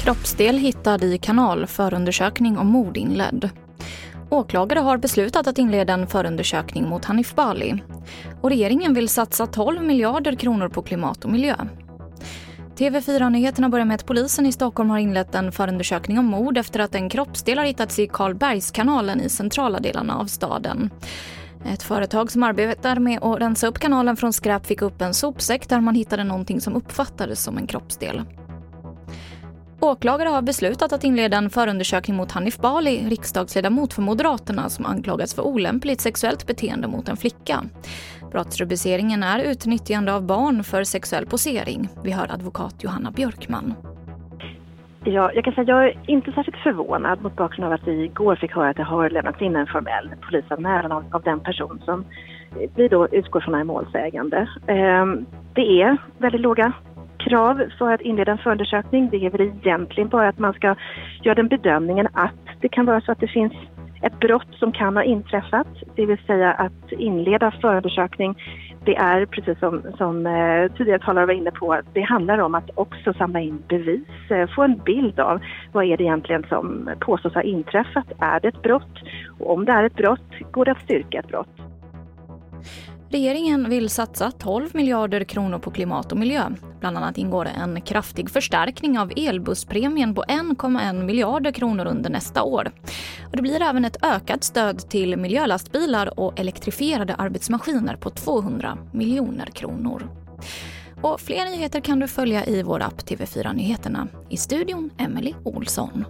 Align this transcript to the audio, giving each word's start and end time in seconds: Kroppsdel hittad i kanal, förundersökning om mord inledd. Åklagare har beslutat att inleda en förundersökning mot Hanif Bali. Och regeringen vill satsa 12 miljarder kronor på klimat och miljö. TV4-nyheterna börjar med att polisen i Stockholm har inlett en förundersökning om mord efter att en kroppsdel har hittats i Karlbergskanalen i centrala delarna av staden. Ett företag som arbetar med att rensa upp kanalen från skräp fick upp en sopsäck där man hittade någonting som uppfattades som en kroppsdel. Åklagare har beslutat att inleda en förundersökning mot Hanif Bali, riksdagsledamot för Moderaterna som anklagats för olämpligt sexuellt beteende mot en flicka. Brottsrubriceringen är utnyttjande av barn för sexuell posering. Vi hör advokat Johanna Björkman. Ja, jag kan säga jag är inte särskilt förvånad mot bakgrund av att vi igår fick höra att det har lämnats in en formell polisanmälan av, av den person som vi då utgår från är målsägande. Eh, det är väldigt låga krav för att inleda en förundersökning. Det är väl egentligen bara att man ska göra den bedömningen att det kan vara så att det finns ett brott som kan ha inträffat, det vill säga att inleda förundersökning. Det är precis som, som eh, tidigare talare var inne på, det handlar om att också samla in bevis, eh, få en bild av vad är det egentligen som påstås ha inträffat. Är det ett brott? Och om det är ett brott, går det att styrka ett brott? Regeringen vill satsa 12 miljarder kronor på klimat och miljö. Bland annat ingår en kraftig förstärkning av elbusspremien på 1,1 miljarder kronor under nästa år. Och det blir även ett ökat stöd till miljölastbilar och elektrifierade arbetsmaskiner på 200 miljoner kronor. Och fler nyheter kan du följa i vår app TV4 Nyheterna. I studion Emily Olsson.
Kroppsdel 0.00 0.58
hittad 0.58 1.04
i 1.04 1.18
kanal, 1.18 1.66
förundersökning 1.66 2.58
om 2.58 2.66
mord 2.66 2.96
inledd. 2.96 3.50
Åklagare 4.30 4.80
har 4.80 4.96
beslutat 4.96 5.46
att 5.46 5.58
inleda 5.58 5.92
en 5.92 6.06
förundersökning 6.06 6.88
mot 6.88 7.04
Hanif 7.04 7.34
Bali. 7.34 7.82
Och 8.40 8.50
regeringen 8.50 8.94
vill 8.94 9.08
satsa 9.08 9.46
12 9.46 9.82
miljarder 9.82 10.34
kronor 10.34 10.68
på 10.68 10.82
klimat 10.82 11.24
och 11.24 11.30
miljö. 11.30 11.54
TV4-nyheterna 12.76 13.68
börjar 13.68 13.86
med 13.86 13.94
att 13.94 14.06
polisen 14.06 14.46
i 14.46 14.52
Stockholm 14.52 14.90
har 14.90 14.98
inlett 14.98 15.34
en 15.34 15.52
förundersökning 15.52 16.18
om 16.18 16.26
mord 16.26 16.58
efter 16.58 16.80
att 16.80 16.94
en 16.94 17.08
kroppsdel 17.08 17.58
har 17.58 17.64
hittats 17.64 17.98
i 17.98 18.06
Karlbergskanalen 18.06 19.20
i 19.20 19.28
centrala 19.28 19.80
delarna 19.80 20.16
av 20.16 20.26
staden. 20.26 20.90
Ett 21.64 21.82
företag 21.82 22.30
som 22.30 22.42
arbetar 22.42 22.98
med 22.98 23.22
att 23.22 23.40
rensa 23.40 23.66
upp 23.66 23.78
kanalen 23.78 24.16
från 24.16 24.32
skräp 24.32 24.66
fick 24.66 24.82
upp 24.82 25.02
en 25.02 25.14
sopsäck 25.14 25.68
där 25.68 25.80
man 25.80 25.94
hittade 25.94 26.24
någonting 26.24 26.60
som 26.60 26.76
uppfattades 26.76 27.42
som 27.42 27.58
en 27.58 27.66
kroppsdel. 27.66 28.22
Åklagare 29.80 30.28
har 30.28 30.42
beslutat 30.42 30.92
att 30.92 31.04
inleda 31.04 31.36
en 31.36 31.50
förundersökning 31.50 32.16
mot 32.16 32.32
Hanif 32.32 32.58
Bali, 32.58 33.08
riksdagsledamot 33.08 33.92
för 33.92 34.02
Moderaterna 34.02 34.68
som 34.68 34.86
anklagats 34.86 35.34
för 35.34 35.42
olämpligt 35.42 36.00
sexuellt 36.00 36.46
beteende 36.46 36.88
mot 36.88 37.08
en 37.08 37.16
flicka. 37.16 37.64
Brottsrubriceringen 38.30 39.22
är 39.22 39.38
utnyttjande 39.38 40.14
av 40.14 40.22
barn 40.22 40.64
för 40.64 40.84
sexuell 40.84 41.26
posering. 41.26 41.88
Vi 42.02 42.10
hör 42.10 42.32
advokat 42.32 42.74
Johanna 42.78 43.10
Björkman. 43.10 43.74
Ja, 45.04 45.30
jag 45.34 45.44
kan 45.44 45.54
säga 45.54 45.64
jag 45.66 45.84
är 45.84 45.94
inte 46.06 46.32
särskilt 46.32 46.56
förvånad 46.56 47.22
mot 47.22 47.36
bakgrund 47.36 47.66
av 47.66 47.72
att 47.72 47.88
vi 47.88 48.04
igår 48.04 48.36
fick 48.36 48.52
höra 48.52 48.68
att 48.68 48.76
det 48.76 48.82
har 48.82 49.10
lämnats 49.10 49.42
in 49.42 49.56
en 49.56 49.66
formell 49.66 50.10
polisanmälan 50.20 50.92
av, 50.92 51.04
av 51.12 51.22
den 51.22 51.40
person 51.40 51.80
som 51.84 52.04
vi 52.76 52.88
då 52.88 53.08
utgår 53.08 53.40
från 53.40 53.54
är 53.54 53.64
målsägande. 53.64 54.48
Eh, 54.66 55.06
det 55.54 55.82
är 55.82 55.96
väldigt 56.18 56.40
låga 56.40 56.72
krav 57.18 57.62
för 57.78 57.92
att 57.92 58.00
inleda 58.00 58.32
en 58.32 58.38
förundersökning. 58.38 59.10
Det 59.10 59.26
är 59.26 59.30
väl 59.30 59.40
egentligen 59.40 60.08
bara 60.08 60.28
att 60.28 60.38
man 60.38 60.52
ska 60.52 60.76
göra 61.22 61.34
den 61.34 61.48
bedömningen 61.48 62.08
att 62.12 62.60
det 62.60 62.68
kan 62.68 62.86
vara 62.86 63.00
så 63.00 63.12
att 63.12 63.20
det 63.20 63.28
finns 63.28 63.52
ett 64.02 64.20
brott 64.20 64.54
som 64.58 64.72
kan 64.72 64.96
ha 64.96 65.02
inträffat, 65.02 65.66
det 65.96 66.06
vill 66.06 66.18
säga 66.26 66.52
att 66.52 66.92
inleda 66.92 67.50
förundersökning. 67.50 68.34
Det 68.84 68.96
är 68.96 69.26
precis 69.26 69.58
som, 69.58 69.82
som 69.98 70.26
eh, 70.26 70.72
tidigare 70.76 70.98
talare 70.98 71.26
var 71.26 71.34
inne 71.34 71.50
på, 71.50 71.80
det 71.92 72.00
handlar 72.00 72.38
om 72.38 72.54
att 72.54 72.70
också 72.74 73.12
samla 73.12 73.40
in 73.40 73.62
bevis, 73.68 74.30
eh, 74.30 74.48
få 74.54 74.62
en 74.62 74.78
bild 74.78 75.20
av 75.20 75.40
vad 75.72 75.84
är 75.84 75.96
det 75.96 76.04
egentligen 76.04 76.46
som 76.48 76.90
påstås 77.00 77.34
ha 77.34 77.42
inträffat. 77.42 78.12
Är 78.18 78.40
det 78.40 78.48
ett 78.48 78.62
brott? 78.62 78.98
Och 79.38 79.54
om 79.54 79.64
det 79.64 79.72
är 79.72 79.84
ett 79.84 79.96
brott, 79.96 80.30
går 80.50 80.64
det 80.64 80.70
att 80.70 80.82
styrka 80.82 81.18
ett 81.18 81.28
brott? 81.28 81.60
Regeringen 83.12 83.70
vill 83.70 83.90
satsa 83.90 84.30
12 84.30 84.70
miljarder 84.74 85.24
kronor 85.24 85.58
på 85.58 85.70
klimat 85.70 86.12
och 86.12 86.18
miljö. 86.18 86.50
Bland 86.80 86.96
annat 86.96 87.18
ingår 87.18 87.46
en 87.46 87.80
kraftig 87.80 88.30
förstärkning 88.30 88.98
av 88.98 89.12
elbusspremien 89.16 90.14
på 90.14 90.22
1,1 90.22 91.04
miljarder 91.04 91.52
kronor 91.52 91.86
under 91.86 92.10
nästa 92.10 92.42
år. 92.42 92.70
Och 93.26 93.36
det 93.36 93.42
blir 93.42 93.62
även 93.62 93.84
ett 93.84 94.04
ökat 94.04 94.44
stöd 94.44 94.78
till 94.90 95.16
miljölastbilar 95.16 96.20
och 96.20 96.40
elektrifierade 96.40 97.14
arbetsmaskiner 97.14 97.96
på 97.96 98.10
200 98.10 98.78
miljoner 98.92 99.46
kronor. 99.46 100.08
Och 101.02 101.20
fler 101.20 101.50
nyheter 101.50 101.80
kan 101.80 102.00
du 102.00 102.08
följa 102.08 102.46
i 102.46 102.62
vår 102.62 102.82
app 102.82 103.00
TV4 103.00 103.54
Nyheterna. 103.54 104.08
I 104.28 104.36
studion 104.36 104.90
Emily 104.98 105.34
Olsson. 105.44 106.04